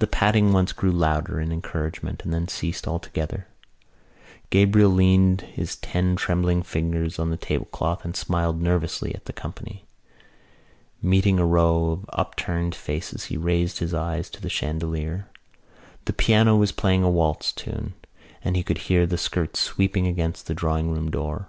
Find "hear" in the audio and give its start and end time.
18.92-19.06